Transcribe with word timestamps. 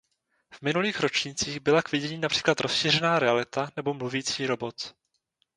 V 0.53 0.61
minulých 0.61 0.99
ročnících 0.99 1.59
byla 1.59 1.81
k 1.81 1.91
vidění 1.91 2.17
například 2.17 2.59
rozšířená 2.59 3.19
realita 3.19 3.69
nebo 3.75 3.93
mluvící 3.93 4.45
robot. 4.47 4.93